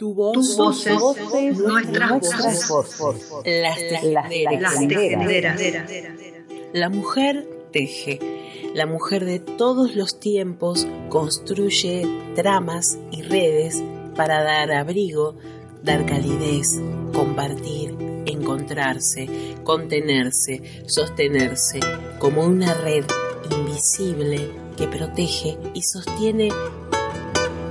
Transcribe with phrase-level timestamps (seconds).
[0.00, 3.30] Tu voz, Tus voces, voces, nuestras nuestras voces.
[3.44, 4.62] Las tejenderas.
[4.62, 5.60] Las tejenderas.
[6.72, 8.18] La mujer teje.
[8.74, 13.82] La mujer de todos los tiempos construye tramas y redes
[14.16, 15.36] para dar abrigo,
[15.82, 16.80] dar calidez,
[17.12, 17.94] compartir,
[18.24, 19.28] encontrarse,
[19.64, 21.80] contenerse, sostenerse,
[22.18, 23.04] como una red
[23.50, 26.48] invisible que protege y sostiene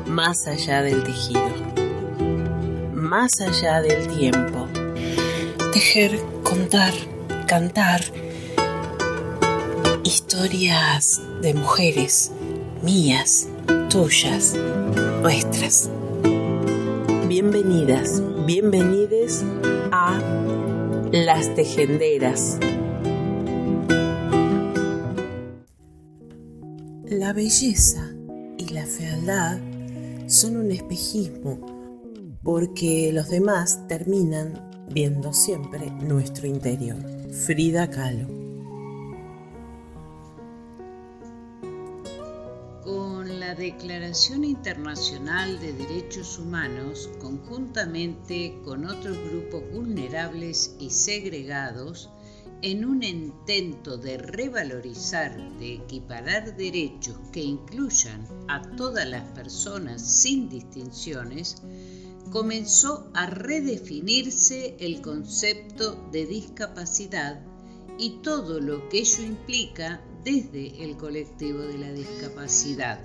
[0.05, 1.88] más allá del tejido,
[3.09, 4.67] más allá del tiempo.
[5.73, 6.93] Tejer, contar,
[7.47, 8.01] cantar,
[10.03, 12.31] historias de mujeres,
[12.83, 13.47] mías,
[13.89, 14.55] tuyas,
[15.23, 15.89] nuestras.
[17.27, 19.43] Bienvenidas, bienvenides
[19.91, 20.19] a
[21.11, 22.59] Las Tejenderas.
[27.07, 28.11] La belleza
[28.59, 29.57] y la fealdad
[30.27, 31.78] son un espejismo
[32.43, 36.97] porque los demás terminan viendo siempre nuestro interior.
[37.31, 38.27] Frida Kahlo.
[42.83, 52.09] Con la Declaración Internacional de Derechos Humanos, conjuntamente con otros grupos vulnerables y segregados,
[52.61, 60.49] en un intento de revalorizar, de equiparar derechos que incluyan a todas las personas sin
[60.49, 61.61] distinciones,
[62.31, 67.41] comenzó a redefinirse el concepto de discapacidad
[67.97, 72.99] y todo lo que ello implica desde el colectivo de la discapacidad.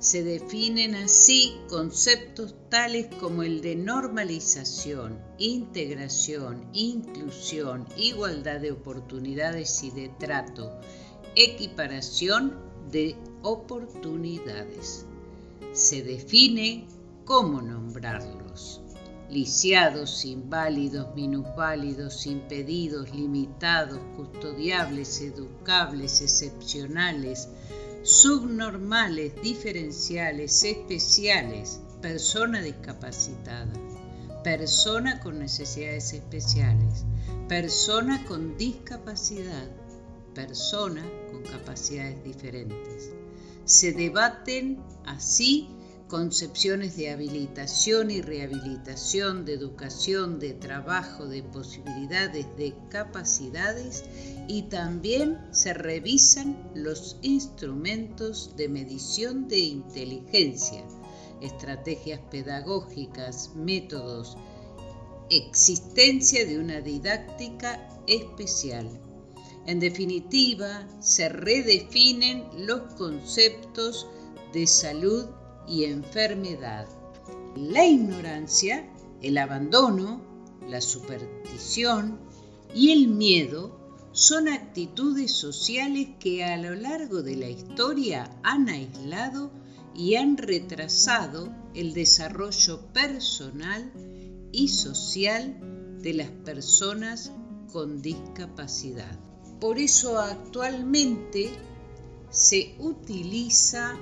[0.00, 9.90] Se definen así conceptos tales como el de normalización, integración, inclusión, igualdad de oportunidades y
[9.92, 10.70] de trato,
[11.36, 12.58] equiparación
[12.90, 15.06] de oportunidades.
[15.72, 16.86] Se define
[17.24, 18.80] cómo nombrarlos.
[19.30, 27.48] Lisiados, inválidos, minusválidos, impedidos, limitados, custodiables, educables, excepcionales,
[28.02, 33.72] subnormales, diferenciales, especiales, persona discapacitada,
[34.44, 37.04] persona con necesidades especiales,
[37.48, 39.68] persona con discapacidad,
[40.34, 41.02] persona
[41.32, 43.10] con capacidades diferentes.
[43.64, 45.70] Se debaten así
[46.08, 54.04] concepciones de habilitación y rehabilitación, de educación, de trabajo, de posibilidades, de capacidades
[54.46, 60.84] y también se revisan los instrumentos de medición de inteligencia,
[61.40, 64.36] estrategias pedagógicas, métodos,
[65.30, 68.88] existencia de una didáctica especial.
[69.66, 74.06] En definitiva, se redefinen los conceptos
[74.52, 75.26] de salud
[75.68, 76.86] y enfermedad.
[77.56, 78.88] La ignorancia,
[79.22, 80.22] el abandono,
[80.68, 82.18] la superstición
[82.74, 89.50] y el miedo son actitudes sociales que a lo largo de la historia han aislado
[89.94, 93.92] y han retrasado el desarrollo personal
[94.52, 97.32] y social de las personas
[97.72, 99.18] con discapacidad.
[99.60, 101.50] Por eso actualmente
[102.30, 103.96] se utiliza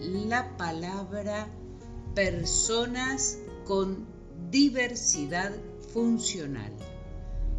[0.00, 1.48] la palabra
[2.14, 4.06] personas con
[4.50, 5.52] diversidad
[5.92, 6.72] funcional,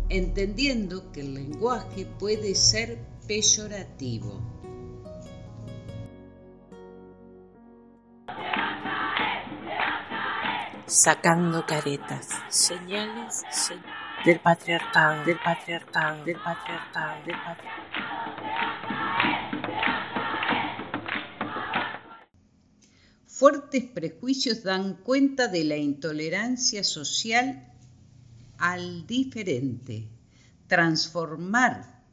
[0.10, 4.42] entendiendo que el lenguaje puede ser peyorativo.
[10.86, 13.44] Sacando caretas, señales,
[14.26, 18.21] del patriarcado, del patriarcado, del patriarcado, del patriarcado.
[23.42, 27.74] Fuertes prejuicios dan cuenta de la intolerancia social
[28.60, 30.08] al diferente.
[30.68, 32.04] Transformar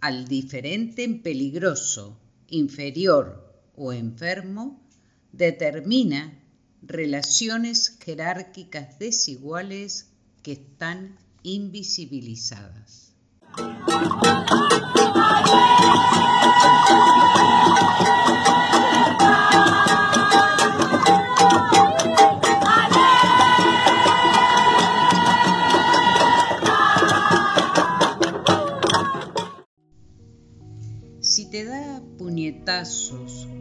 [0.00, 2.18] al diferente en peligroso,
[2.48, 4.82] inferior o enfermo
[5.30, 6.42] determina
[6.82, 10.08] relaciones jerárquicas desiguales
[10.42, 13.14] que están invisibilizadas.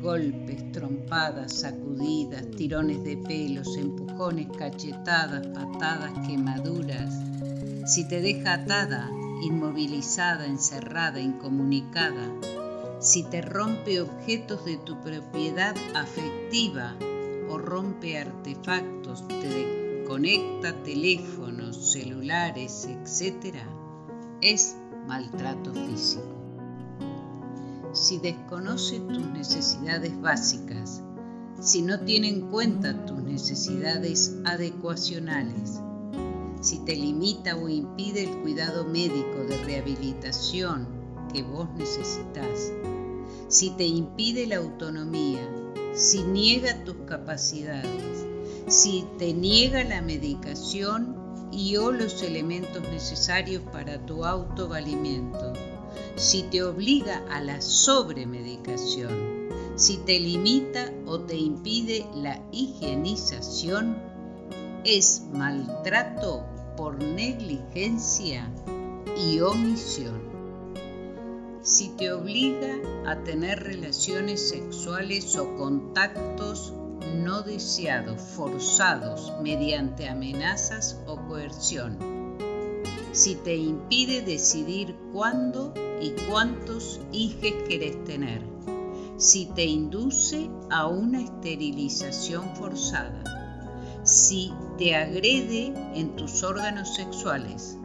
[0.02, 7.14] Golpes, trompadas, sacudidas, tirones de pelos, empujones, cachetadas, patadas, quemaduras,
[7.86, 9.10] si te deja atada,
[9.42, 12.32] inmovilizada, encerrada, incomunicada,
[13.00, 16.96] si te rompe objetos de tu propiedad afectiva
[17.50, 23.58] o rompe artefactos, te conecta teléfonos, celulares, etc.,
[24.42, 24.78] es
[25.08, 26.29] maltrato físico.
[28.00, 31.04] Si desconoce tus necesidades básicas,
[31.60, 35.82] si no tiene en cuenta tus necesidades adecuacionales,
[36.62, 40.88] si te limita o impide el cuidado médico de rehabilitación
[41.34, 42.72] que vos necesitas,
[43.50, 45.46] si te impide la autonomía,
[45.94, 48.26] si niega tus capacidades,
[48.68, 51.18] si te niega la medicación
[51.52, 55.52] y o los elementos necesarios para tu autovalimiento,
[56.16, 63.98] si te obliga a la sobremedicación, si te limita o te impide la higienización,
[64.84, 68.50] es maltrato por negligencia
[69.18, 70.22] y omisión.
[71.62, 72.76] Si te obliga
[73.06, 76.74] a tener relaciones sexuales o contactos
[77.16, 82.19] no deseados, forzados, mediante amenazas o coerción.
[83.12, 88.42] Si te impide decidir cuándo y cuántos hijos querés tener.
[89.18, 93.24] Si te induce a una esterilización forzada.
[94.04, 97.78] Si te agrede en tus órganos sexuales,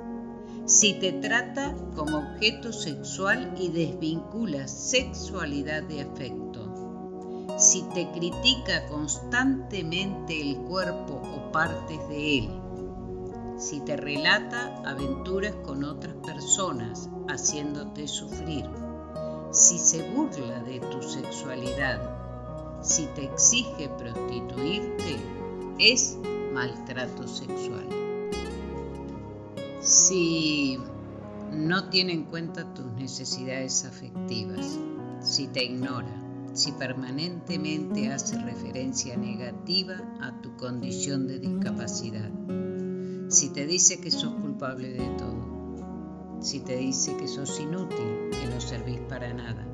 [0.66, 6.54] si te trata como objeto sexual y desvincula sexualidad de afecto,
[7.58, 12.63] si te critica constantemente el cuerpo o partes de él,
[13.56, 18.68] si te relata aventuras con otras personas haciéndote sufrir,
[19.50, 25.16] si se burla de tu sexualidad, si te exige prostituirte,
[25.78, 26.18] es
[26.52, 27.88] maltrato sexual.
[29.80, 30.78] Si
[31.52, 34.78] no tiene en cuenta tus necesidades afectivas,
[35.20, 36.12] si te ignora,
[36.52, 42.30] si permanentemente hace referencia negativa a tu condición de discapacidad,
[43.34, 48.46] si te dice que sos culpable de todo, si te dice que sos inútil, que
[48.46, 49.66] no servís para nada,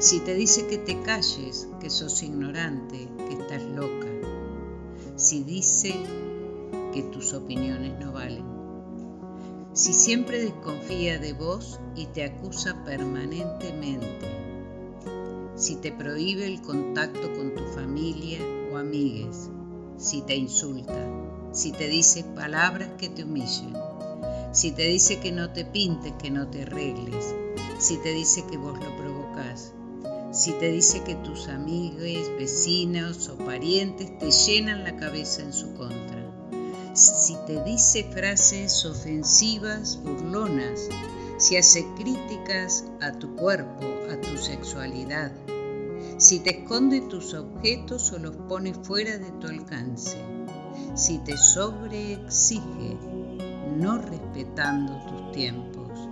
[0.00, 4.08] si te dice que te calles, que sos ignorante, que estás loca,
[5.14, 5.94] si dice
[6.92, 8.44] que tus opiniones no valen,
[9.72, 14.26] si siempre desconfía de vos y te acusa permanentemente,
[15.54, 18.40] si te prohíbe el contacto con tu familia
[18.72, 19.48] o amigues,
[19.96, 23.74] si te insulta, si te dice palabras que te humillen,
[24.52, 27.34] si te dice que no te pintes, que no te arregles,
[27.78, 29.72] si te dice que vos lo provocás,
[30.32, 32.02] si te dice que tus amigos,
[32.38, 36.24] vecinos o parientes te llenan la cabeza en su contra,
[36.94, 40.88] si te dice frases ofensivas, burlonas,
[41.38, 45.32] si hace críticas a tu cuerpo, a tu sexualidad,
[46.18, 50.18] si te esconde tus objetos o los pone fuera de tu alcance,
[50.98, 52.98] si te sobreexige,
[53.76, 56.08] no respetando tus tiempos,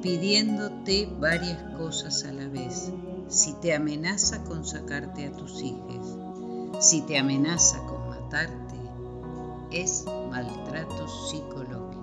[0.00, 2.90] pidiéndote varias cosas a la vez
[3.28, 6.16] si te amenaza con sacarte a tus hijos,
[6.80, 8.74] si te amenaza con matarte,
[9.70, 12.00] es maltrato psicológico.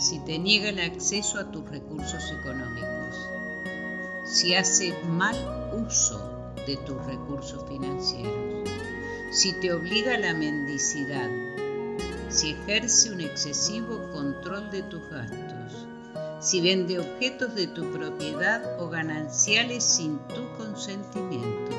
[0.00, 3.30] Si te niega el acceso a tus recursos económicos,
[4.24, 5.36] si hace mal
[5.86, 6.33] uso
[6.66, 8.68] de tus recursos financieros,
[9.30, 11.28] si te obliga a la mendicidad,
[12.28, 15.86] si ejerce un excesivo control de tus gastos,
[16.40, 21.72] si vende objetos de tu propiedad o gananciales sin tu consentimiento,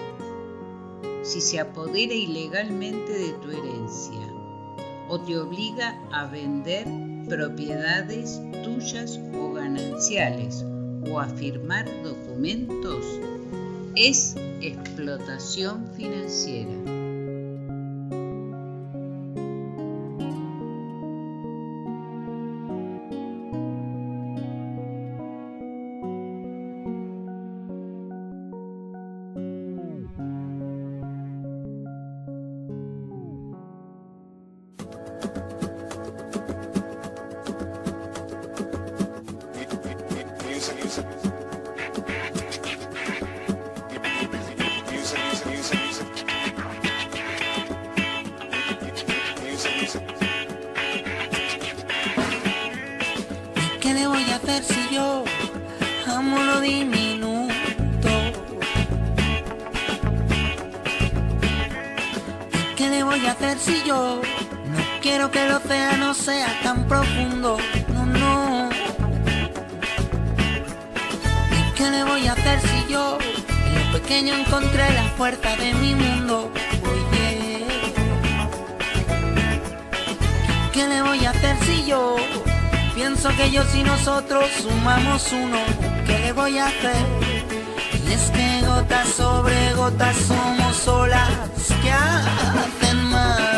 [1.24, 4.27] si se apodera ilegalmente de tu herencia
[5.10, 6.88] o te obliga a vender
[7.27, 10.63] propiedades tuyas o gananciales
[11.12, 13.05] o a firmar documentos,
[13.96, 17.04] es explotación financiera.
[82.96, 85.60] Pienso que yo y nosotros sumamos uno?
[86.08, 87.06] ¿Qué le voy a hacer?
[88.08, 91.30] Y es que gotas sobre gotas somos olas
[91.84, 93.54] que hacen mares.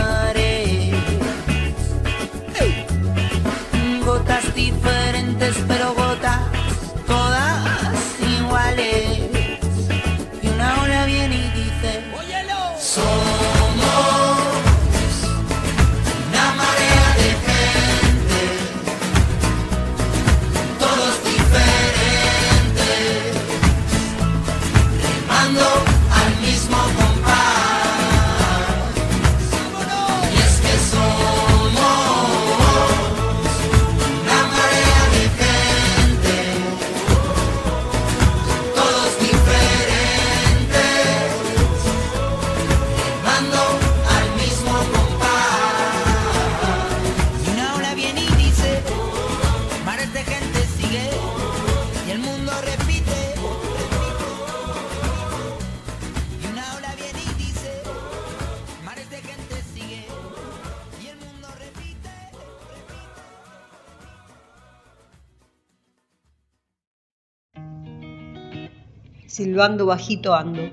[69.28, 70.72] Silbando bajito ando.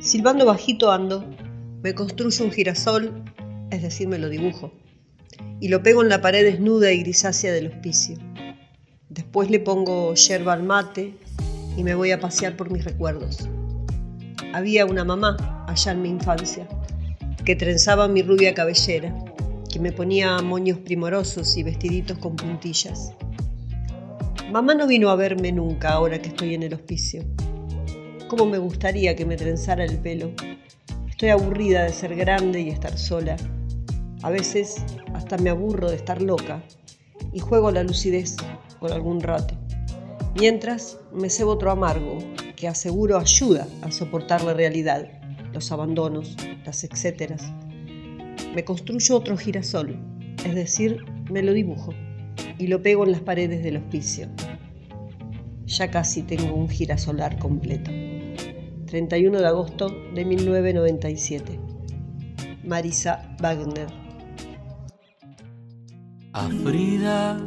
[0.00, 1.24] Silbando bajito ando,
[1.82, 3.22] me construyo un girasol,
[3.70, 4.72] es decir, me lo dibujo,
[5.60, 8.16] y lo pego en la pared desnuda y grisácea del hospicio.
[9.10, 11.14] Después le pongo yerba al mate
[11.76, 13.48] y me voy a pasear por mis recuerdos.
[14.54, 16.66] Había una mamá allá en mi infancia
[17.44, 19.14] que trenzaba mi rubia cabellera,
[19.70, 23.12] que me ponía moños primorosos y vestiditos con puntillas.
[24.52, 27.24] Mamá no vino a verme nunca ahora que estoy en el hospicio.
[28.28, 30.30] ¿Cómo me gustaría que me trenzara el pelo?
[31.08, 33.38] Estoy aburrida de ser grande y estar sola.
[34.22, 36.62] A veces hasta me aburro de estar loca
[37.32, 38.36] y juego la lucidez
[38.78, 39.54] por algún rato.
[40.38, 42.18] Mientras me cebo otro amargo
[42.54, 45.08] que aseguro ayuda a soportar la realidad,
[45.54, 47.50] los abandonos, las etcéteras.
[48.54, 49.96] Me construyo otro girasol,
[50.44, 51.94] es decir, me lo dibujo
[52.58, 54.28] y lo pego en las paredes del hospicio.
[55.66, 57.90] Ya casi tengo un girasolar completo.
[58.86, 61.58] 31 de agosto de 1997.
[62.64, 63.88] Marisa Wagner.
[66.34, 67.40] A Frida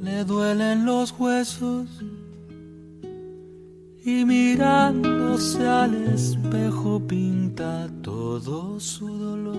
[0.00, 1.88] le duelen los huesos
[4.04, 9.56] y mirándose al espejo pinta todo su dolor.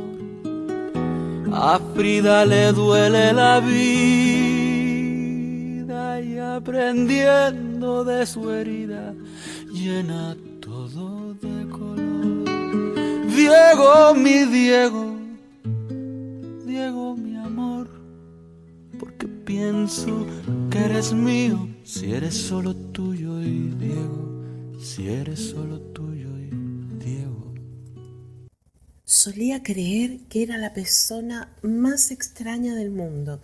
[1.52, 4.57] A Frida le duele la vida
[6.58, 9.14] aprendiendo de su herida
[9.72, 12.46] llena todo de color.
[13.28, 15.16] Diego, mi Diego,
[16.66, 17.88] Diego, mi amor,
[19.00, 20.26] porque pienso
[20.72, 24.44] que eres mío si eres solo tuyo y Diego,
[24.82, 26.50] si eres solo tuyo y
[27.06, 27.54] Diego.
[29.06, 33.40] Solía creer que era la persona más extraña del mundo,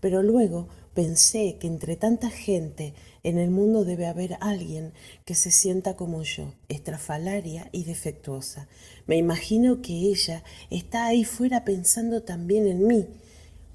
[0.00, 4.92] pero luego Pensé que entre tanta gente en el mundo debe haber alguien
[5.24, 8.68] que se sienta como yo, estrafalaria y defectuosa.
[9.06, 13.08] Me imagino que ella está ahí fuera pensando también en mí.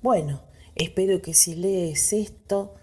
[0.01, 0.43] Bueno,
[0.75, 2.75] espero que si lees esto,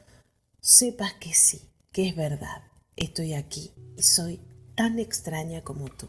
[0.61, 2.62] sepas que sí, que es verdad.
[2.95, 4.40] Estoy aquí y soy
[4.75, 6.09] tan extraña como tú.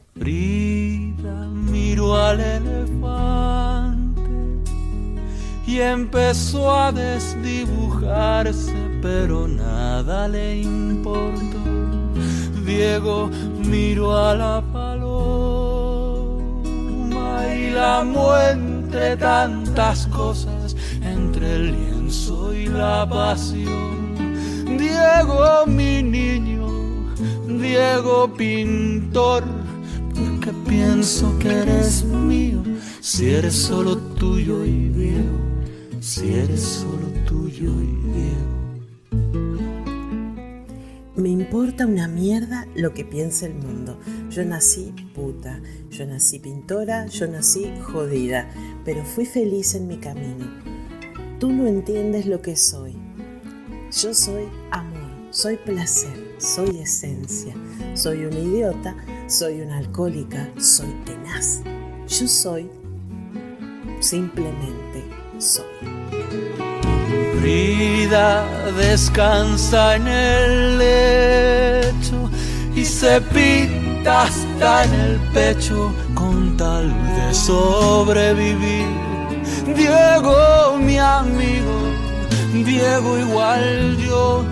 [5.68, 11.58] Y empezó a desdibujarse, pero nada le importó.
[12.66, 13.30] Diego
[13.66, 15.44] miró a la paloma
[17.54, 18.00] y la
[18.54, 24.16] entre tantas cosas, entre el lienzo y la pasión.
[24.78, 26.66] Diego, mi niño,
[27.46, 29.44] Diego pintor,
[30.16, 32.64] porque pienso que eres mío,
[33.02, 35.57] si eres solo tuyo y Diego
[36.18, 38.58] si eres solo tuyo y Diego.
[41.16, 44.00] Me importa una mierda lo que piensa el mundo.
[44.32, 48.50] Yo nací puta, yo nací pintora, yo nací jodida,
[48.84, 50.48] pero fui feliz en mi camino.
[51.40, 52.96] Tú no entiendes lo que soy.
[53.92, 57.54] Yo soy amor, soy placer, soy esencia,
[57.94, 58.98] soy una idiota,
[59.28, 61.62] soy una alcohólica, soy tenaz.
[62.08, 62.72] Yo soy
[64.00, 65.66] simplemente soy.
[67.40, 68.46] Frida
[68.78, 72.30] descansa en el lecho
[72.76, 78.88] y se pinta hasta en el pecho con tal de sobrevivir.
[79.76, 81.78] Diego, mi amigo,
[82.54, 84.44] Diego igual yo,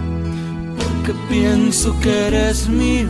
[0.78, 3.10] porque pienso que eres mío,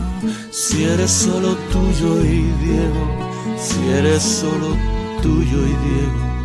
[0.50, 3.04] si eres solo tuyo y Diego,
[3.58, 4.76] si eres solo
[5.22, 6.35] tuyo y Diego.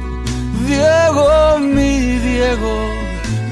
[0.67, 2.89] Diego, mi Diego,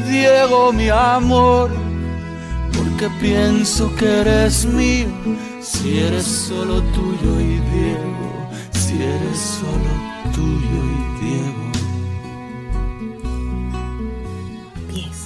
[0.08, 1.72] Diego, mi amor,
[2.76, 5.08] porque pienso que eres mío,
[5.62, 9.92] si eres solo tuyo y Diego, si eres solo
[10.34, 11.72] tuyo y Diego.
[14.90, 15.20] Pies,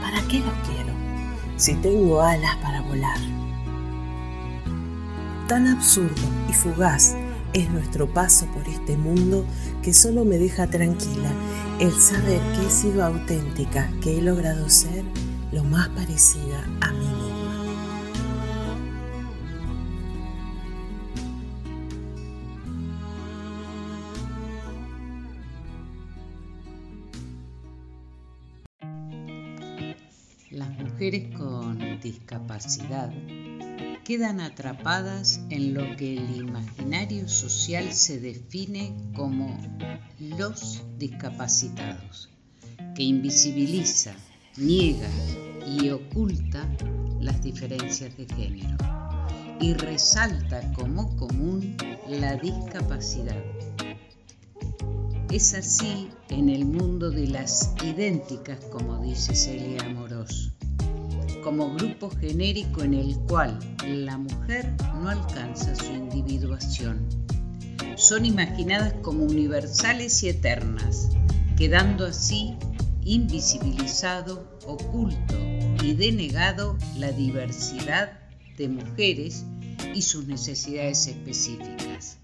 [0.00, 0.92] ¿para qué los quiero
[1.56, 3.18] si tengo alas para volar?
[5.48, 7.16] Tan absurdo y fugaz
[7.52, 9.44] es nuestro paso por este mundo
[9.82, 11.32] que solo me deja tranquila.
[11.78, 15.04] El saber que he sido auténtica, que he logrado ser
[15.52, 17.19] lo más parecida a mí
[31.00, 33.10] mujeres con discapacidad
[34.04, 39.58] quedan atrapadas en lo que el imaginario social se define como
[40.18, 42.28] los discapacitados,
[42.94, 44.12] que invisibiliza,
[44.58, 45.08] niega
[45.66, 46.68] y oculta
[47.18, 48.76] las diferencias de género
[49.58, 51.78] y resalta como común
[52.10, 53.42] la discapacidad.
[55.32, 60.52] Es así en el mundo de las idénticas, como dice Celia Amorós
[61.42, 67.06] como grupo genérico en el cual la mujer no alcanza su individuación.
[67.96, 71.10] Son imaginadas como universales y eternas,
[71.56, 72.56] quedando así
[73.04, 75.36] invisibilizado, oculto
[75.82, 78.18] y denegado la diversidad
[78.56, 79.44] de mujeres
[79.94, 82.18] y sus necesidades específicas.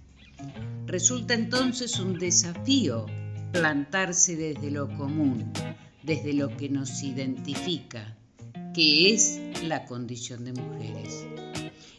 [0.87, 3.07] Resulta entonces un desafío
[3.53, 5.51] plantarse desde lo común,
[6.03, 8.17] desde lo que nos identifica,
[8.77, 11.25] que es la condición de mujeres.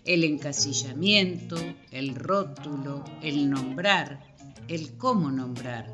[0.06, 1.56] El encasillamiento,
[1.90, 4.20] el rótulo, el nombrar,
[4.68, 5.92] el cómo nombrar,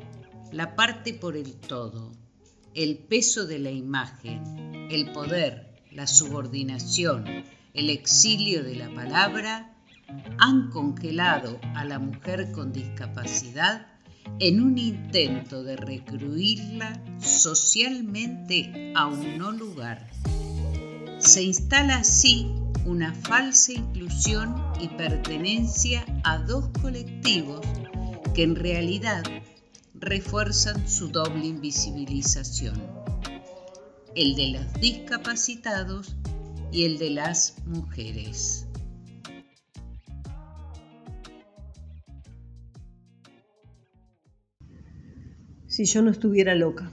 [0.52, 2.12] la parte por el todo,
[2.74, 7.24] el peso de la imagen, el poder, la subordinación,
[7.72, 9.74] el exilio de la palabra,
[10.36, 13.86] han congelado a la mujer con discapacidad
[14.38, 20.10] en un intento de recruirla socialmente a un no lugar
[21.24, 22.52] se instala así
[22.84, 27.66] una falsa inclusión y pertenencia a dos colectivos
[28.34, 29.24] que en realidad
[29.94, 32.74] refuerzan su doble invisibilización,
[34.14, 36.14] el de los discapacitados
[36.70, 38.66] y el de las mujeres.
[45.68, 46.92] Si yo no estuviera loca.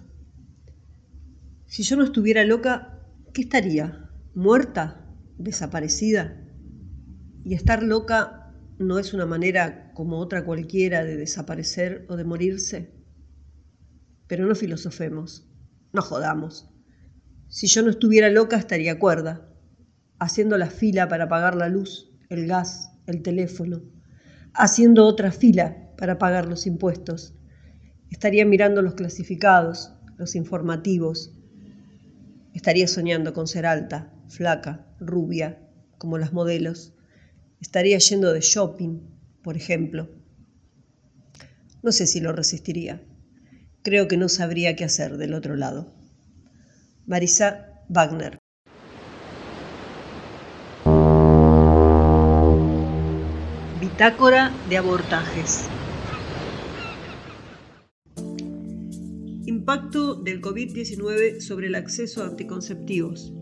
[1.67, 2.97] Si yo no estuviera loca,
[3.33, 4.10] ¿qué estaría?
[4.33, 5.05] Muerta,
[5.37, 6.37] desaparecida.
[7.43, 12.93] Y estar loca no es una manera como otra cualquiera de desaparecer o de morirse.
[14.27, 15.47] Pero no filosofemos,
[15.93, 16.69] no jodamos.
[17.47, 19.49] Si yo no estuviera loca estaría cuerda,
[20.19, 23.81] haciendo la fila para pagar la luz, el gas, el teléfono,
[24.53, 27.35] haciendo otra fila para pagar los impuestos.
[28.09, 31.33] Estaría mirando los clasificados, los informativos.
[32.53, 35.59] Estaría soñando con ser alta, flaca, rubia,
[35.97, 36.93] como las modelos.
[37.59, 39.01] Estaría yendo de shopping,
[39.43, 40.09] por ejemplo.
[41.83, 43.03] No sé si lo resistiría.
[43.83, 45.93] Creo que no sabría qué hacer del otro lado.
[47.05, 48.37] Marisa Wagner.
[53.79, 55.65] Bitácora de abortajes.
[59.45, 63.33] Impacto del COVID-19 sobre el acceso a anticonceptivos.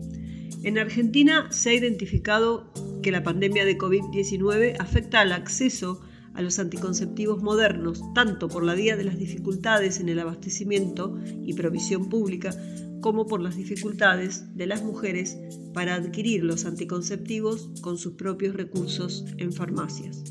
[0.62, 2.70] En Argentina se ha identificado
[3.02, 6.02] que la pandemia de COVID-19 afecta al acceso
[6.34, 11.54] a los anticonceptivos modernos, tanto por la vía de las dificultades en el abastecimiento y
[11.54, 12.54] provisión pública,
[13.00, 15.38] como por las dificultades de las mujeres
[15.72, 20.22] para adquirir los anticonceptivos con sus propios recursos en farmacias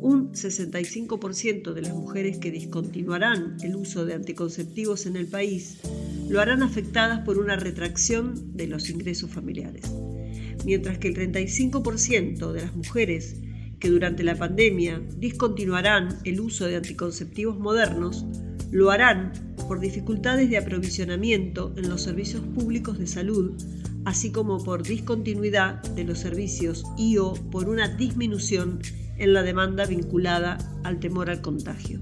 [0.00, 5.78] un 65% de las mujeres que discontinuarán el uso de anticonceptivos en el país
[6.28, 9.90] lo harán afectadas por una retracción de los ingresos familiares,
[10.64, 13.36] mientras que el 35% de las mujeres
[13.80, 18.26] que durante la pandemia discontinuarán el uso de anticonceptivos modernos
[18.70, 19.32] lo harán
[19.66, 23.54] por dificultades de aprovisionamiento en los servicios públicos de salud
[24.04, 28.80] así como por discontinuidad de los servicios y o por una disminución
[29.18, 32.00] en la demanda vinculada al temor al contagio.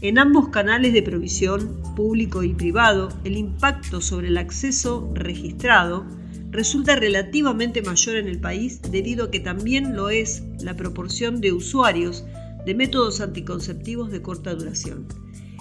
[0.00, 6.06] En ambos canales de provisión, público y privado, el impacto sobre el acceso registrado
[6.50, 11.52] resulta relativamente mayor en el país debido a que también lo es la proporción de
[11.52, 12.24] usuarios
[12.64, 15.06] de métodos anticonceptivos de corta duración.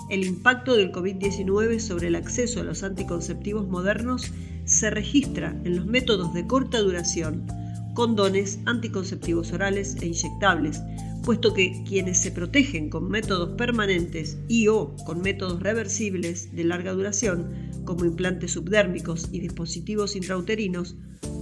[0.10, 4.32] El impacto del COVID-19 sobre el acceso a los anticonceptivos modernos
[4.66, 7.48] se registra en los métodos de corta duración,
[7.98, 10.84] condones, anticonceptivos orales e inyectables,
[11.24, 16.92] puesto que quienes se protegen con métodos permanentes y o con métodos reversibles de larga
[16.92, 20.96] duración, como implantes subdérmicos y dispositivos intrauterinos,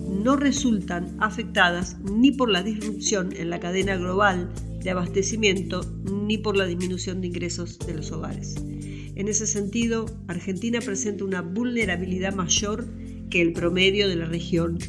[0.08, 4.50] no resultan afectadas ni por la disrupción en la cadena global
[4.82, 8.56] de abastecimiento ni por la disminución de ingresos de los hogares.
[9.16, 12.88] En ese sentido, Argentina presenta una vulnerabilidad mayor
[13.30, 14.80] que el promedio de la región,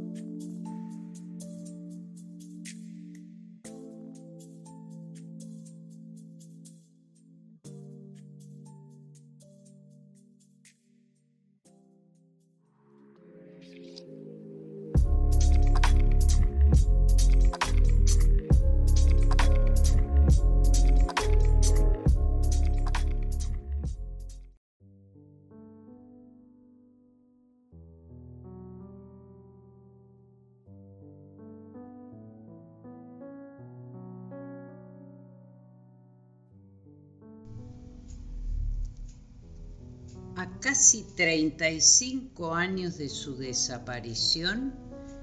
[41.18, 44.72] 35 años de su desaparición,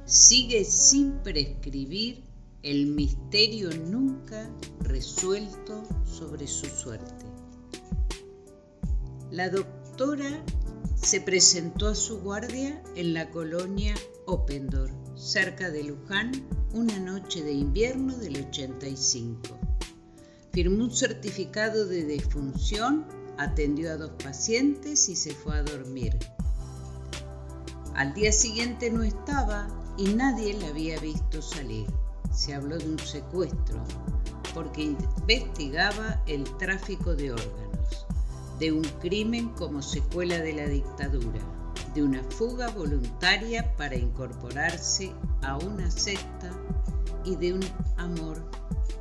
[0.04, 2.22] sigue sin prescribir
[2.64, 7.26] el misterio nunca resuelto sobre su suerte.
[9.32, 10.44] La doctora
[10.96, 16.34] se presentó a su guardia en la colonia Opendor, cerca de Luján,
[16.74, 19.58] una noche de invierno del 85.
[20.52, 26.18] Firmó un certificado de defunción atendió a dos pacientes y se fue a dormir.
[27.96, 29.68] Al día siguiente no estaba
[29.98, 31.88] y nadie la había visto salir.
[32.34, 33.84] Se habló de un secuestro
[34.54, 38.08] porque investigaba el tráfico de órganos,
[38.60, 41.40] de un crimen como secuela de la dictadura,
[41.94, 46.52] de una fuga voluntaria para incorporarse a una secta
[47.24, 47.66] y de un
[47.98, 48.50] amor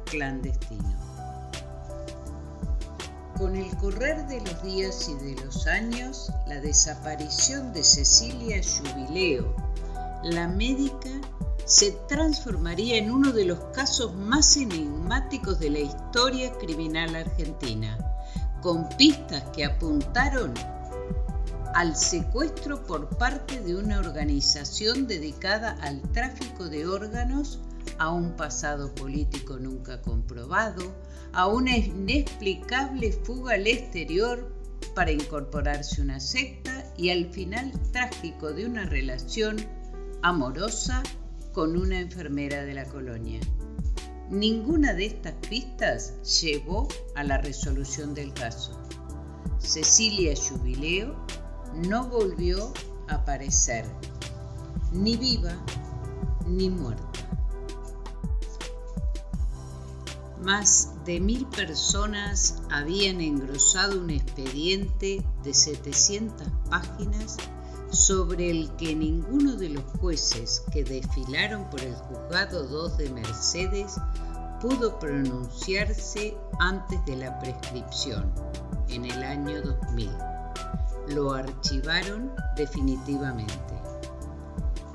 [0.07, 1.04] clandestino.
[3.39, 9.55] Con el correr de los días y de los años, la desaparición de Cecilia Jubileo,
[10.23, 11.11] la médica,
[11.65, 17.99] se transformaría en uno de los casos más enigmáticos de la historia criminal argentina,
[18.63, 20.55] con pistas que apuntaron
[21.75, 27.59] al secuestro por parte de una organización dedicada al tráfico de órganos
[27.99, 30.95] a un pasado político nunca comprobado,
[31.33, 34.53] a una inexplicable fuga al exterior
[34.95, 39.57] para incorporarse a una secta y al final trágico de una relación
[40.23, 41.03] amorosa
[41.53, 43.41] con una enfermera de la colonia.
[44.31, 48.81] Ninguna de estas pistas llevó a la resolución del caso.
[49.59, 51.15] Cecilia Jubileo
[51.87, 52.73] no volvió
[53.09, 53.85] a aparecer,
[54.93, 55.55] ni viva
[56.47, 57.14] ni muerta.
[60.45, 67.39] Más de mil personas habían engrosado un expediente de 700 páginas
[67.91, 73.97] sobre el que ninguno de los jueces que desfilaron por el juzgado 2 de Mercedes
[74.61, 78.31] pudo pronunciarse antes de la prescripción,
[78.91, 80.11] en el año 2000.
[81.09, 83.81] Lo archivaron definitivamente.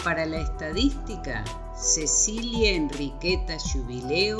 [0.03, 1.43] Para la estadística,
[1.75, 4.38] Cecilia Enriqueta Jubileo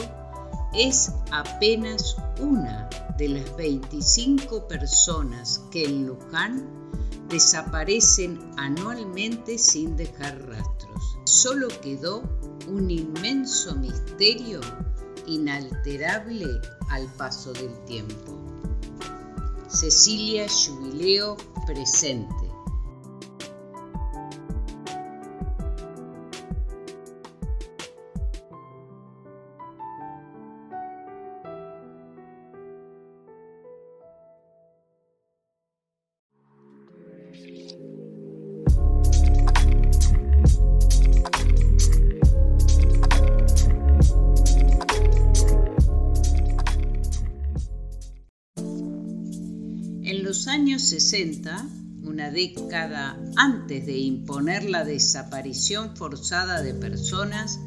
[0.74, 6.66] es apenas una de las 25 personas que en Luján
[7.30, 11.18] desaparecen anualmente sin dejar rastros.
[11.26, 12.24] Solo quedó
[12.68, 14.62] un inmenso misterio
[15.28, 16.48] inalterable
[16.90, 18.38] al paso del tiempo.
[19.68, 22.39] Cecilia Jubileo presente.
[51.10, 51.68] 60,
[52.04, 57.60] una década antes de imponer la desaparición forzada de personas,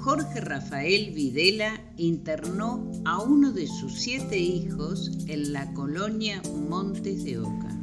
[0.00, 7.38] Jorge Rafael Videla internó a uno de sus siete hijos en la colonia Montes de
[7.38, 7.78] Oca,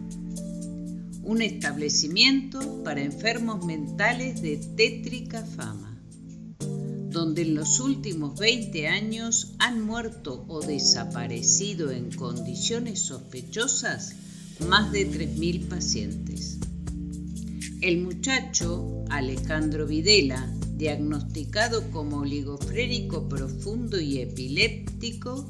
[1.21, 6.01] un establecimiento para enfermos mentales de tétrica fama,
[7.11, 14.15] donde en los últimos 20 años han muerto o desaparecido en condiciones sospechosas
[14.63, 16.59] más de 3.000 pacientes.
[17.81, 25.45] El muchacho, Alejandro Videla, diagnosticado como oligofrénico profundo y epiléptico,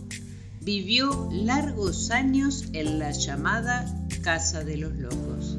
[0.62, 5.58] vivió largos años en la llamada Casa de los Locos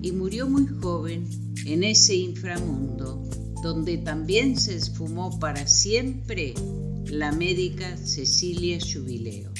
[0.00, 1.26] y murió muy joven
[1.66, 3.22] en ese inframundo
[3.62, 6.54] donde también se esfumó para siempre
[7.06, 9.50] la médica Cecilia Jubileo.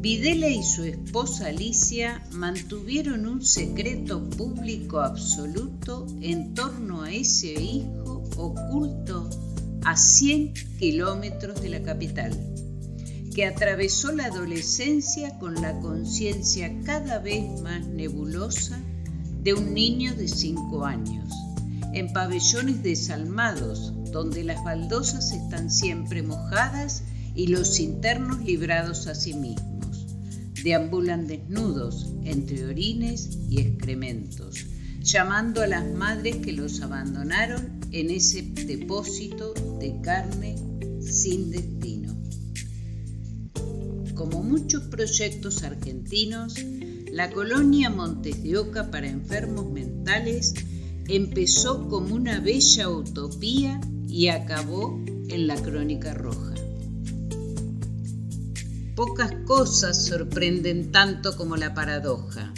[0.00, 8.22] Videla y su esposa Alicia mantuvieron un secreto público absoluto en torno a ese hijo
[8.36, 9.28] oculto
[9.84, 12.30] a 100 kilómetros de la capital,
[13.34, 18.80] que atravesó la adolescencia con la conciencia cada vez más nebulosa
[19.42, 21.28] de un niño de 5 años,
[21.92, 27.02] en pabellones desalmados donde las baldosas están siempre mojadas
[27.34, 29.77] y los internos librados a sí mismos
[30.62, 34.66] deambulan desnudos entre orines y excrementos,
[35.00, 40.56] llamando a las madres que los abandonaron en ese depósito de carne
[41.00, 42.16] sin destino.
[44.14, 46.54] Como muchos proyectos argentinos,
[47.12, 50.54] la colonia Montes de Oca para enfermos mentales
[51.08, 56.54] empezó como una bella utopía y acabó en la crónica roja.
[58.98, 62.52] Pocas cosas sorprenden tanto como la paradoja.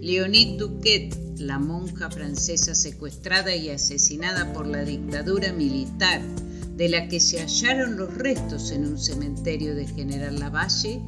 [0.00, 6.20] Leonid Duquet, la monja francesa secuestrada y asesinada por la dictadura militar,
[6.74, 11.00] de la que se hallaron los restos en un cementerio de General Lavalle,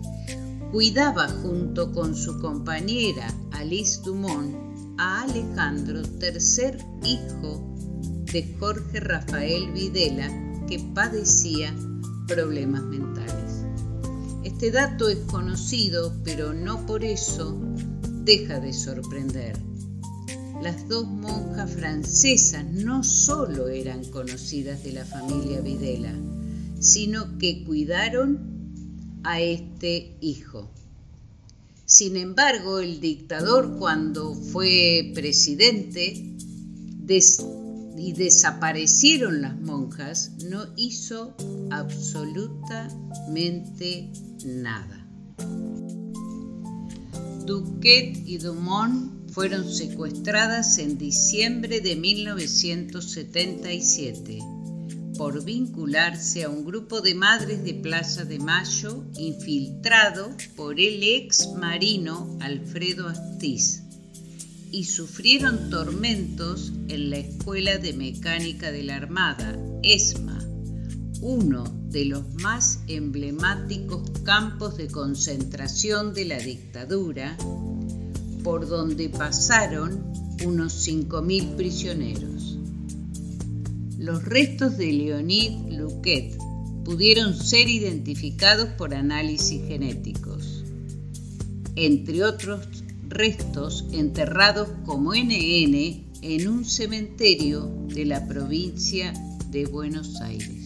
[0.70, 4.54] cuidaba junto con su compañera Alice Dumont
[4.98, 7.74] a Alejandro, tercer hijo
[8.32, 10.28] de Jorge Rafael Videla,
[10.68, 11.74] que padecía
[12.28, 13.09] problemas mentales.
[14.60, 17.58] Este dato es conocido, pero no por eso
[18.24, 19.58] deja de sorprender.
[20.62, 26.12] Las dos monjas francesas no solo eran conocidas de la familia Videla,
[26.78, 28.38] sino que cuidaron
[29.24, 30.70] a este hijo.
[31.86, 36.36] Sin embargo, el dictador cuando fue presidente
[37.96, 41.34] y desaparecieron las monjas, no hizo
[41.70, 44.10] absolutamente
[44.44, 45.06] nada.
[47.46, 54.38] Duquet y Dumont fueron secuestradas en diciembre de 1977
[55.16, 61.50] por vincularse a un grupo de madres de Plaza de Mayo infiltrado por el ex
[61.58, 63.82] marino Alfredo Astiz
[64.72, 70.39] y sufrieron tormentos en la Escuela de Mecánica de la Armada, ESMA,
[71.20, 77.36] uno de los más emblemáticos campos de concentración de la dictadura,
[78.42, 80.12] por donde pasaron
[80.44, 82.58] unos 5.000 prisioneros.
[83.98, 86.38] Los restos de Leonid Luquet
[86.84, 90.64] pudieron ser identificados por análisis genéticos.
[91.76, 92.66] Entre otros
[93.08, 99.12] restos enterrados como NN en un cementerio de la provincia
[99.50, 100.59] de Buenos Aires.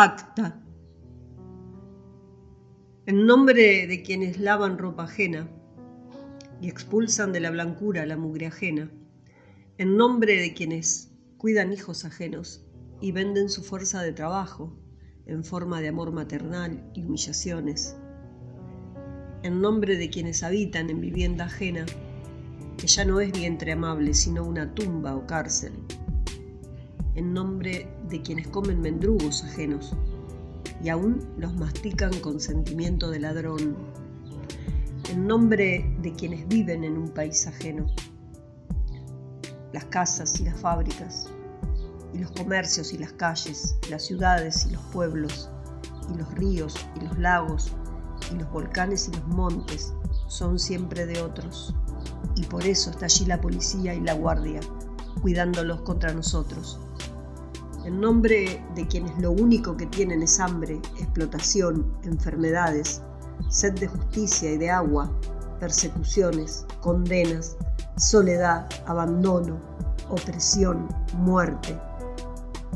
[0.00, 0.62] Acta.
[3.06, 5.50] En nombre de quienes lavan ropa ajena
[6.60, 8.92] y expulsan de la blancura la mugre ajena,
[9.76, 12.64] en nombre de quienes cuidan hijos ajenos
[13.00, 14.72] y venden su fuerza de trabajo
[15.26, 17.96] en forma de amor maternal y humillaciones,
[19.42, 21.86] en nombre de quienes habitan en vivienda ajena,
[22.76, 25.72] que ya no es vientre amable, sino una tumba o cárcel,
[27.18, 29.92] en nombre de quienes comen mendrugos ajenos
[30.84, 33.76] y aún los mastican con sentimiento de ladrón,
[35.10, 37.86] en nombre de quienes viven en un país ajeno,
[39.72, 41.28] las casas y las fábricas,
[42.14, 45.50] y los comercios y las calles, las ciudades y los pueblos,
[46.14, 47.72] y los ríos y los lagos,
[48.32, 49.92] y los volcanes y los montes
[50.28, 51.74] son siempre de otros,
[52.36, 54.60] y por eso está allí la policía y la guardia,
[55.20, 56.78] cuidándolos contra nosotros
[57.88, 63.00] en nombre de quienes lo único que tienen es hambre, explotación, enfermedades,
[63.48, 65.10] sed de justicia y de agua,
[65.58, 67.56] persecuciones, condenas,
[67.96, 69.58] soledad, abandono,
[70.10, 71.80] opresión, muerte.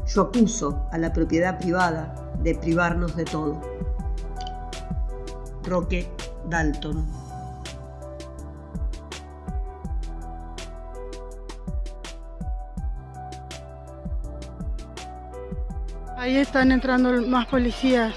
[0.07, 3.61] Yo acuso a la propiedad privada de privarnos de todo.
[5.65, 6.11] Roque
[6.49, 7.22] Dalton
[16.23, 18.15] Ahí están entrando más policías.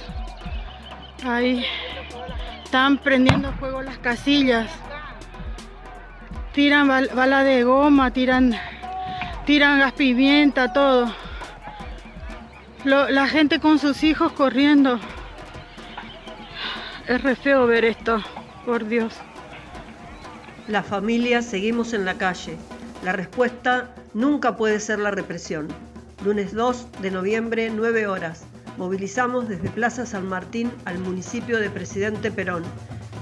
[1.24, 1.66] Ahí
[2.64, 4.70] están prendiendo fuego las casillas.
[6.54, 8.54] Tiran bala de goma, tiran,
[9.48, 11.12] tiran gas pimienta, todo.
[12.84, 15.00] la gente con sus hijos corriendo.
[17.08, 18.22] Es re feo ver esto,
[18.68, 19.16] por Dios.
[20.68, 22.56] La familia seguimos en la calle.
[23.04, 25.70] La respuesta nunca puede ser la represión
[26.24, 28.44] lunes 2 de noviembre, 9 horas.
[28.78, 32.64] Movilizamos desde Plaza San Martín al municipio de Presidente Perón,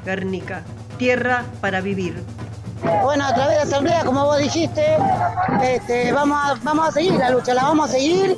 [0.05, 0.63] Guernica,
[0.97, 2.15] tierra para vivir.
[3.03, 4.83] Bueno, a través de asamblea, como vos dijiste,
[5.61, 8.37] este, vamos, a, vamos a seguir la lucha, la vamos a seguir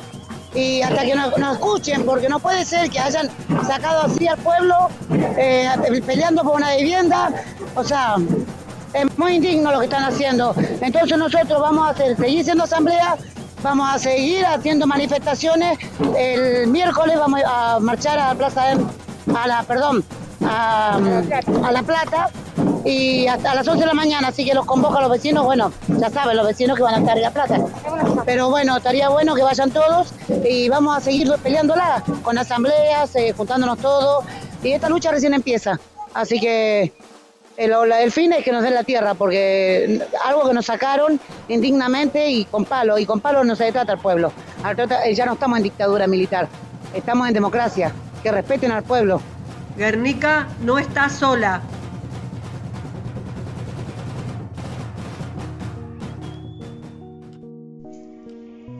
[0.53, 3.29] y hasta que nos, escuchen, porque no puede ser que hayan
[3.67, 5.69] sacado así al pueblo eh,
[6.05, 7.31] peleando por una vivienda,
[7.75, 8.15] o sea,
[8.93, 10.55] es muy indigno lo que están haciendo.
[10.79, 13.17] Entonces nosotros vamos a hacer, seguir siendo asamblea
[13.65, 15.79] Vamos a seguir haciendo manifestaciones.
[16.15, 18.73] El miércoles vamos a marchar a la Plaza
[19.35, 20.03] a la, perdón,
[20.45, 20.99] a,
[21.71, 22.29] La Plata
[22.85, 25.71] y hasta las 11 de la mañana, así que los convoco a los vecinos, bueno,
[25.87, 27.57] ya saben, los vecinos que van a estar en La Plata.
[28.23, 30.13] Pero bueno, estaría bueno que vayan todos
[30.47, 34.25] y vamos a seguir peleándola con asambleas, eh, juntándonos todos
[34.61, 35.79] y esta lucha recién empieza.
[36.13, 36.93] Así que
[37.57, 42.45] el, fin es que nos den la tierra, porque algo que nos sacaron indignamente y
[42.45, 44.31] con palo, y con palo no se trata al pueblo.
[45.13, 46.47] Ya no estamos en dictadura militar,
[46.93, 47.91] estamos en democracia,
[48.23, 49.21] que respeten al pueblo.
[49.77, 51.61] Guernica no está sola.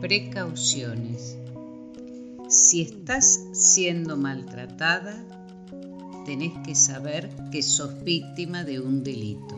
[0.00, 1.36] Precauciones.
[2.48, 5.16] Si estás siendo maltratada,
[6.26, 9.56] tenés que saber que sos víctima de un delito.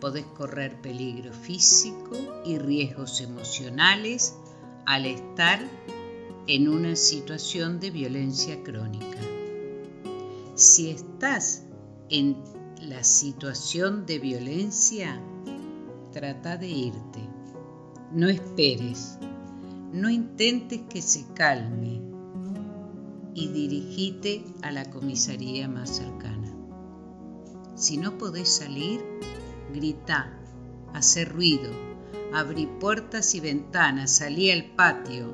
[0.00, 2.16] Podés correr peligro físico
[2.46, 4.36] y riesgos emocionales
[4.86, 5.60] al estar
[6.46, 9.18] en una situación de violencia crónica.
[10.54, 11.64] Si estás
[12.08, 12.36] en
[12.80, 15.20] la situación de violencia,
[16.12, 17.20] trata de irte.
[18.12, 19.18] No esperes.
[19.92, 22.17] No intentes que se calme
[23.38, 26.52] y dirigite a la comisaría más cercana.
[27.76, 29.00] Si no podés salir,
[29.72, 30.36] grita,
[30.92, 31.70] hace ruido,
[32.32, 35.32] abrí puertas y ventanas, salí al patio,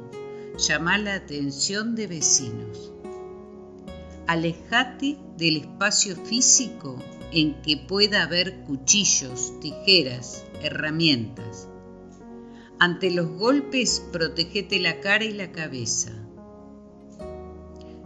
[0.58, 2.92] llama la atención de vecinos.
[4.26, 6.98] Alejate del espacio físico
[7.32, 11.68] en que pueda haber cuchillos, tijeras, herramientas.
[12.78, 16.23] Ante los golpes, protegete la cara y la cabeza.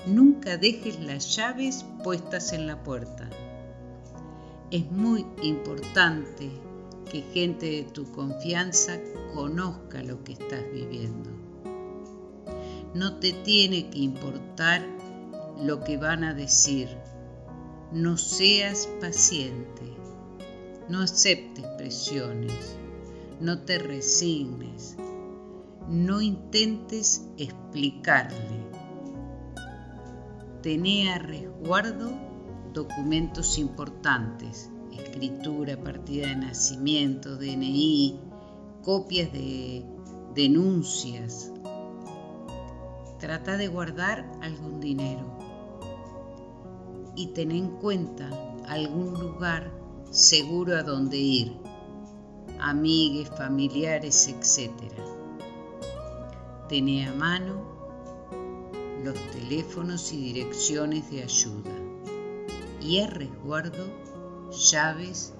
[0.09, 3.29] Nunca dejes las llaves puestas en la puerta.
[4.71, 6.51] Es muy importante
[7.11, 8.99] que gente de tu confianza
[9.35, 11.31] conozca lo que estás viviendo.
[12.95, 14.83] No te tiene que importar
[15.61, 16.89] lo que van a decir.
[17.93, 19.83] No seas paciente.
[20.89, 22.79] No aceptes presiones,
[23.41, 24.97] no te resignes,
[25.87, 28.78] no intentes explicarle.
[30.63, 32.11] Tené a resguardo
[32.73, 38.19] documentos importantes, escritura, partida de nacimiento, DNI,
[38.83, 39.85] copias de
[40.35, 41.53] denuncias.
[43.21, 45.39] Trata de guardar algún dinero
[47.15, 48.29] y ten en cuenta
[48.67, 49.71] algún lugar
[50.11, 51.57] seguro a donde ir,
[52.59, 54.73] amigues, familiares, etc.
[56.69, 57.68] Tené a mano
[59.05, 61.71] los teléfonos y direcciones de ayuda
[62.81, 63.85] y a resguardo
[64.51, 65.35] llaves,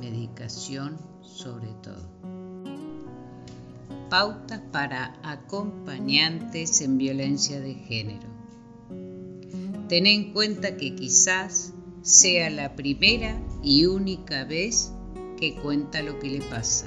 [0.00, 2.08] medicación sobre todo.
[4.08, 8.28] Pautas para acompañantes en violencia de género.
[9.88, 14.92] Ten en cuenta que quizás sea la primera y única vez
[15.38, 16.86] que cuenta lo que le pasa.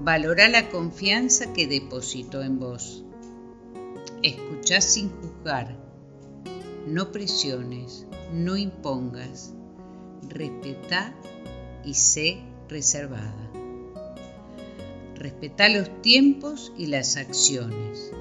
[0.00, 3.04] Valora la confianza que depositó en vos.
[4.22, 5.76] Escuchá sin juzgar.
[6.86, 9.52] No presiones, no impongas.
[10.28, 11.14] Respetá
[11.84, 13.50] y sé reservada.
[15.16, 18.12] Respetá los tiempos y las acciones.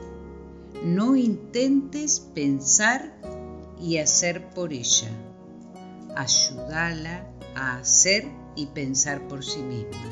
[0.83, 3.15] No intentes pensar
[3.79, 5.09] y hacer por ella.
[6.15, 8.25] Ayúdala a hacer
[8.55, 10.11] y pensar por sí misma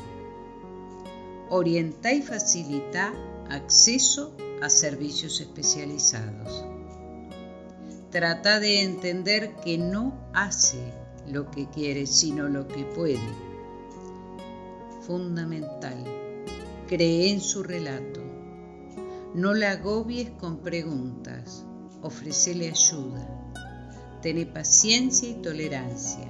[1.50, 3.12] orienta y facilita
[3.50, 6.64] acceso a servicios especializados.
[8.10, 10.92] Trata de entender que no hace
[11.28, 13.20] lo que quiere, sino lo que puede.
[15.06, 16.04] Fundamental,
[16.88, 18.20] cree en su relato.
[19.34, 21.64] No la agobies con preguntas,
[22.02, 23.26] ofrecele ayuda.
[24.22, 26.28] Tené paciencia y tolerancia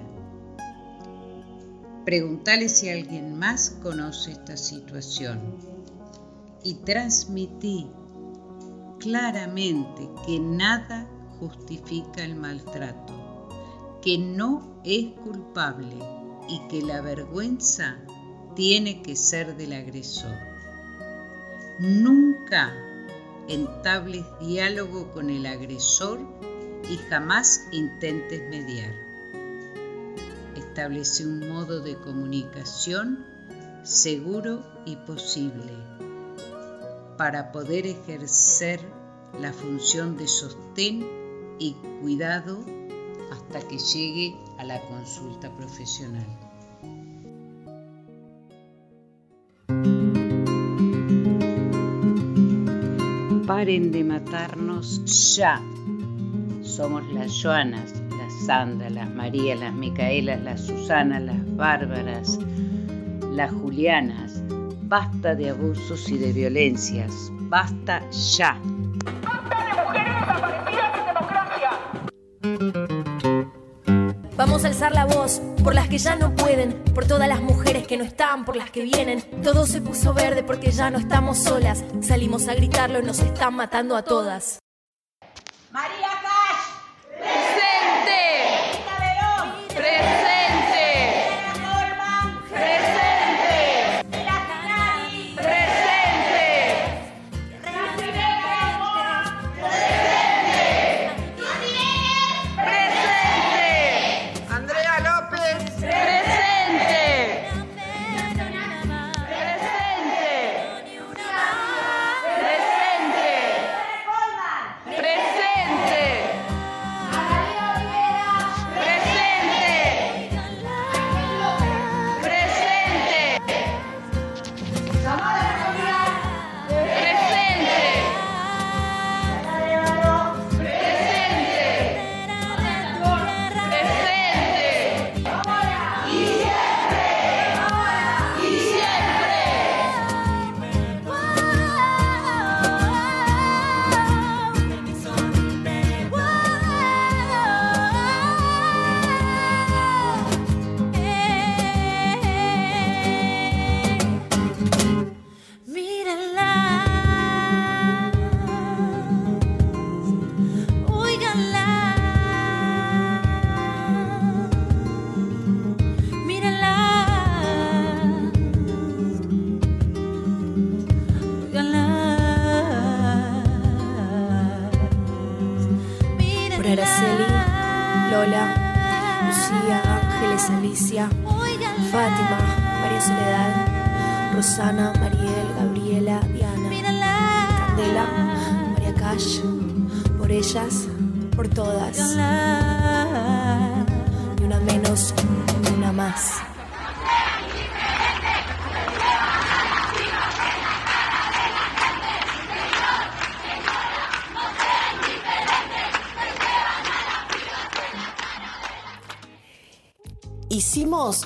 [2.04, 5.38] Preguntale si alguien más conoce esta situación
[6.64, 7.88] y transmití
[9.00, 11.08] claramente que nada
[11.40, 13.48] justifica el maltrato,
[14.00, 15.96] que no es culpable
[16.48, 17.96] y que la vergüenza
[18.54, 20.36] tiene que ser del agresor.
[21.80, 22.72] Nunca
[23.48, 26.20] entables diálogo con el agresor
[26.88, 29.10] y jamás intentes mediar
[30.70, 33.26] establece un modo de comunicación
[33.82, 35.72] seguro y posible
[37.20, 38.80] para poder ejercer
[39.38, 41.06] la función de sostén
[41.58, 42.64] y cuidado
[43.30, 46.24] hasta que llegue a la consulta profesional.
[53.46, 55.60] Paren de matarnos ya.
[56.62, 57.92] Somos las Joanas
[58.46, 62.38] Sandra, las María, las Micaelas, las Susana, las Bárbaras,
[63.30, 64.42] las Julianas.
[64.90, 67.30] Basta de abusos y de violencias.
[67.42, 68.60] Basta ya.
[69.22, 71.70] ¡Basta de mujeres desaparecidas en democracia!
[74.36, 77.86] Vamos a alzar la voz por las que ya no pueden, por todas las mujeres
[77.86, 79.22] que no están, por las que vienen.
[79.44, 81.84] Todo se puso verde porque ya no estamos solas.
[82.00, 84.58] Salimos a gritarlo y nos están matando a todas.
[85.70, 86.09] María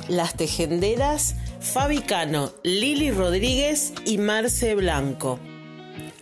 [0.09, 5.41] las tejenderas Fabi Cano, Lili Rodríguez y Marce Blanco.